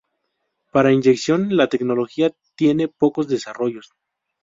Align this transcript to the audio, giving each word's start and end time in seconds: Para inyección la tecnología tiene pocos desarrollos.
Para 0.71 0.91
inyección 0.93 1.55
la 1.55 1.67
tecnología 1.69 2.31
tiene 2.55 2.87
pocos 2.87 3.27
desarrollos. 3.27 3.93